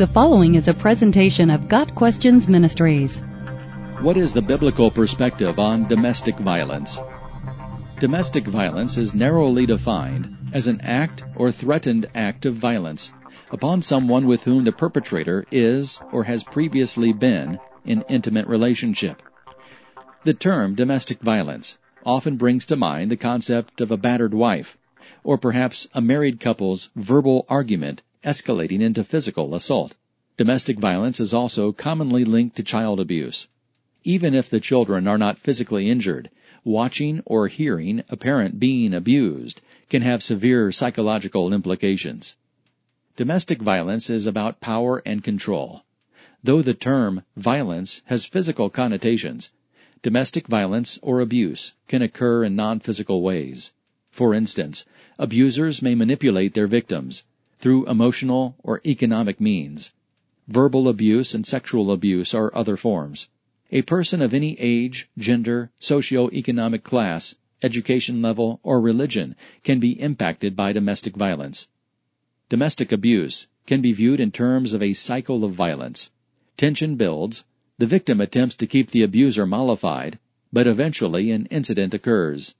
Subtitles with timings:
[0.00, 3.18] The following is a presentation of Got Questions Ministries.
[4.00, 6.98] What is the biblical perspective on domestic violence?
[7.98, 13.12] Domestic violence is narrowly defined as an act or threatened act of violence
[13.52, 19.22] upon someone with whom the perpetrator is or has previously been in intimate relationship.
[20.24, 21.76] The term domestic violence
[22.06, 24.78] often brings to mind the concept of a battered wife,
[25.22, 29.96] or perhaps a married couple's verbal argument escalating into physical assault.
[30.36, 33.48] Domestic violence is also commonly linked to child abuse.
[34.04, 36.30] Even if the children are not physically injured,
[36.64, 42.36] watching or hearing a parent being abused can have severe psychological implications.
[43.16, 45.84] Domestic violence is about power and control.
[46.42, 49.50] Though the term violence has physical connotations,
[50.02, 53.72] domestic violence or abuse can occur in non-physical ways.
[54.10, 54.84] For instance,
[55.18, 57.24] abusers may manipulate their victims
[57.60, 59.92] through emotional or economic means.
[60.48, 63.28] Verbal abuse and sexual abuse are other forms.
[63.70, 70.56] A person of any age, gender, socio-economic class, education level, or religion can be impacted
[70.56, 71.68] by domestic violence.
[72.48, 76.10] Domestic abuse can be viewed in terms of a cycle of violence.
[76.56, 77.44] Tension builds,
[77.78, 80.18] the victim attempts to keep the abuser mollified,
[80.52, 82.56] but eventually an incident occurs.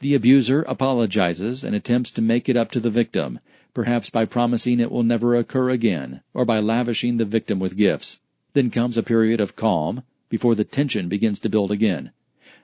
[0.00, 3.40] The abuser apologizes and attempts to make it up to the victim,
[3.74, 8.20] perhaps by promising it will never occur again, or by lavishing the victim with gifts.
[8.52, 12.12] Then comes a period of calm, before the tension begins to build again.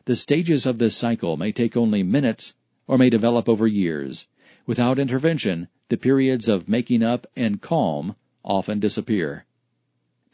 [0.07, 2.55] The stages of this cycle may take only minutes
[2.87, 4.29] or may develop over years.
[4.67, 9.45] Without intervention, the periods of making up and calm often disappear.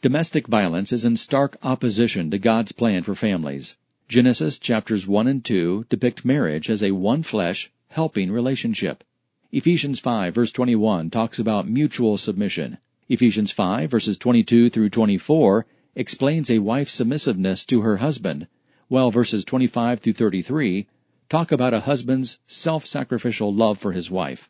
[0.01, 3.77] Domestic violence is in stark opposition to God's plan for families.
[4.07, 9.03] Genesis chapters 1 and 2 depict marriage as a one flesh, helping relationship.
[9.49, 12.79] Ephesians 5 verse 21 talks about mutual submission.
[13.07, 18.47] Ephesians 5 verses 22 through 24 explains a wife's submissiveness to her husband,
[18.89, 20.85] while verses 25 through 33
[21.29, 24.49] talk about a husband's self-sacrificial love for his wife.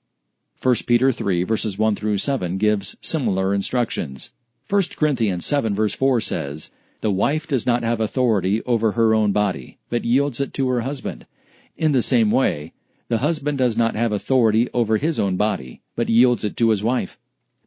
[0.63, 4.31] 1 Peter 3 verses 1 through 7 gives similar instructions.
[4.67, 9.31] 1 Corinthians 7 verse 4 says, The wife does not have authority over her own
[9.31, 11.27] body, but yields it to her husband.
[11.75, 12.73] In the same way,
[13.09, 16.83] the husband does not have authority over his own body, but yields it to his
[16.83, 17.17] wife.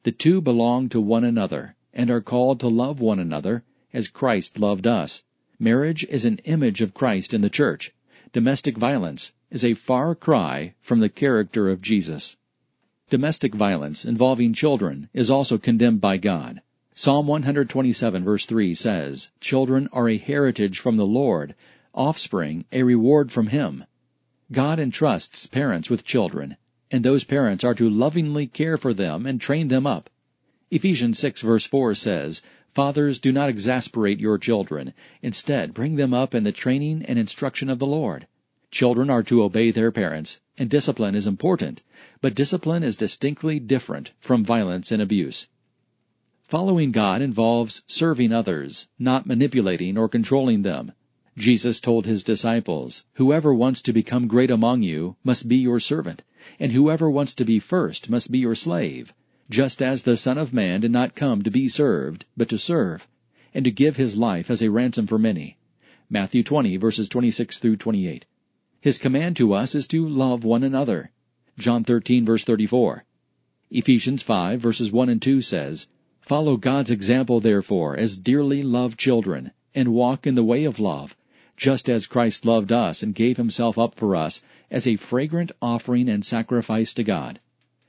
[0.03, 4.59] The two belong to one another, and are called to love one another as Christ
[4.59, 5.25] loved us.
[5.59, 7.93] Marriage is an image of Christ in the church.
[8.33, 12.37] Domestic violence is a far cry from the character of Jesus.
[13.09, 16.63] Domestic violence involving children is also condemned by God.
[16.95, 21.55] Psalm 127 verse 3 says, Children are a heritage from the Lord,
[21.95, 23.85] offspring a reward from Him.
[24.53, 26.57] God entrusts parents with children,
[26.91, 30.11] and those parents are to lovingly care for them and train them up.
[30.71, 34.93] Ephesians 6 verse 4 says, Fathers, do not exasperate your children.
[35.23, 38.27] Instead, bring them up in the training and instruction of the Lord.
[38.71, 41.83] Children are to obey their parents, and discipline is important,
[42.21, 45.49] but discipline is distinctly different from violence and abuse.
[46.45, 50.93] Following God involves serving others, not manipulating or controlling them.
[51.37, 56.23] Jesus told his disciples, Whoever wants to become great among you must be your servant,
[56.59, 59.15] and whoever wants to be first must be your slave
[59.51, 63.09] just as the Son of Man did not come to be served, but to serve,
[63.53, 65.59] and to give his life as a ransom for many.
[66.09, 68.27] Matthew 20 verses 26 through 28.
[68.81, 71.11] His command to us is to love one another.
[71.59, 73.05] John 13 verse 34.
[73.73, 75.89] Ephesians 5 verses 1 and 2 says,
[76.21, 81.17] Follow God's example therefore as dearly loved children, and walk in the way of love,
[81.57, 86.09] just as Christ loved us and gave himself up for us as a fragrant offering
[86.09, 87.41] and sacrifice to God.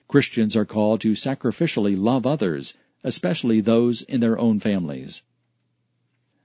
[0.07, 5.23] Christians are called to sacrificially love others, especially those in their own families.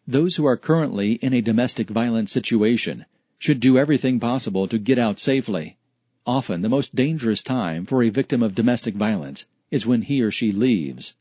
[0.07, 3.07] Those who are currently in a domestic violence situation
[3.39, 5.77] should do everything possible to get out safely.
[6.25, 10.31] Often the most dangerous time for a victim of domestic violence is when he or
[10.31, 11.15] she leaves.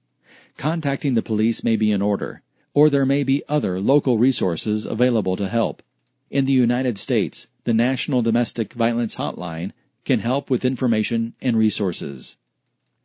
[0.56, 2.44] Contacting the police may be in order,
[2.75, 5.81] or there may be other local resources available to help.
[6.30, 9.72] In the United States, the National Domestic Violence Hotline
[10.04, 12.36] can help with information and resources.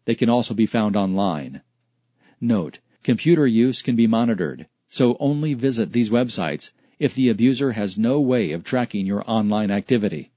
[0.07, 1.63] They can also be found online.
[2.41, 7.97] Note, computer use can be monitored, so only visit these websites if the abuser has
[7.97, 10.33] no way of tracking your online activity.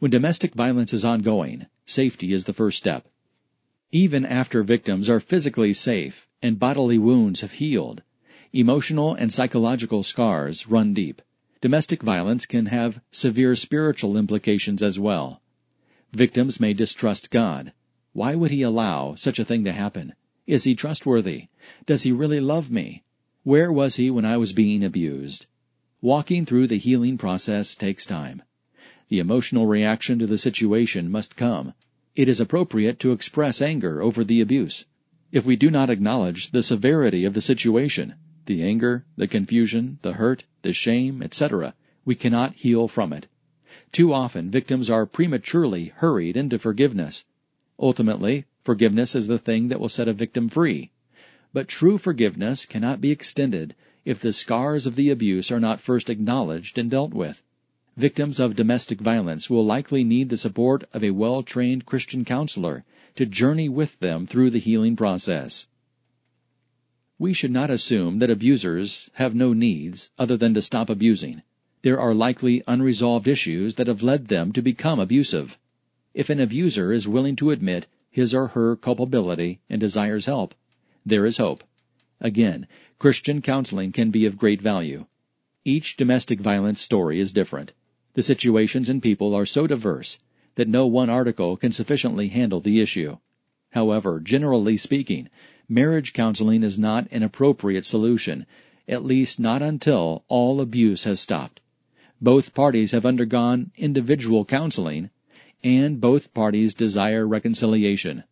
[0.00, 3.06] When domestic violence is ongoing, safety is the first step.
[3.92, 8.02] Even after victims are physically safe and bodily wounds have healed,
[8.58, 11.20] emotional and psychological scars run deep.
[11.60, 15.42] Domestic violence can have severe spiritual implications as well.
[16.12, 17.72] Victims may distrust God.
[18.12, 20.14] Why would he allow such a thing to happen?
[20.46, 21.48] Is he trustworthy?
[21.84, 23.02] Does he really love me?
[23.42, 25.46] Where was he when I was being abused?
[26.00, 28.42] Walking through the healing process takes time.
[29.08, 31.74] The emotional reaction to the situation must come.
[32.14, 34.86] It is appropriate to express anger over the abuse.
[35.32, 38.14] If we do not acknowledge the severity of the situation,
[38.46, 43.26] the anger, the confusion, the hurt, the shame, etc., we cannot heal from it.
[43.92, 47.24] Too often victims are prematurely hurried into forgiveness.
[47.78, 50.90] Ultimately, forgiveness is the thing that will set a victim free.
[51.52, 56.08] But true forgiveness cannot be extended if the scars of the abuse are not first
[56.08, 57.42] acknowledged and dealt with.
[57.96, 62.84] Victims of domestic violence will likely need the support of a well-trained Christian counselor
[63.14, 65.66] to journey with them through the healing process.
[67.18, 71.40] We should not assume that abusers have no needs other than to stop abusing.
[71.80, 75.58] There are likely unresolved issues that have led them to become abusive.
[76.12, 80.54] If an abuser is willing to admit his or her culpability and desires help,
[81.06, 81.64] there is hope.
[82.20, 82.66] Again,
[82.98, 85.06] Christian counseling can be of great value.
[85.64, 87.72] Each domestic violence story is different.
[88.12, 90.18] The situations and people are so diverse
[90.56, 93.16] that no one article can sufficiently handle the issue.
[93.70, 95.28] However, generally speaking,
[95.68, 98.46] marriage counseling is not an appropriate solution,
[98.88, 101.60] at least not until all abuse has stopped.
[102.20, 105.10] Both parties have undergone individual counseling,
[105.62, 108.24] and both parties desire reconciliation.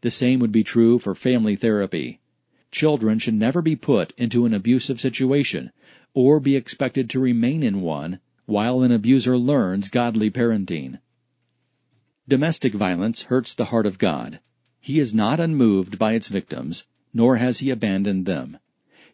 [0.00, 2.20] The same would be true for family therapy.
[2.70, 5.70] Children should never be put into an abusive situation
[6.14, 10.98] or be expected to remain in one while an abuser learns godly parenting.
[12.26, 14.40] Domestic violence hurts the heart of God.
[14.80, 18.58] He is not unmoved by its victims, nor has he abandoned them.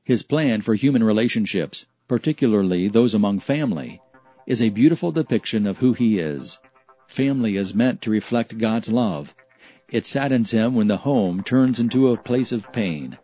[0.02, 4.00] His plan for human relationships, particularly those among family,
[4.46, 6.58] is a beautiful depiction of who he is.
[7.08, 9.34] Family is meant to reflect God's love.
[9.88, 13.19] It saddens him when the home turns into a place of pain.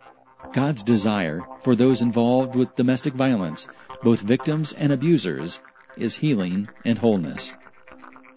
[0.52, 3.68] God's desire for those involved with domestic violence,
[4.02, 5.60] both victims and abusers,
[5.96, 7.52] is healing and wholeness.